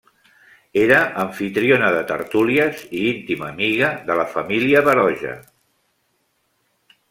Era 0.83 0.95
amfitriona 1.23 1.91
de 1.97 1.99
tertúlies 2.13 2.81
i 3.01 3.03
íntima 3.11 3.51
amiga 3.55 3.93
de 4.11 4.19
la 4.23 4.27
família 4.35 4.85
Baroja. 4.91 5.39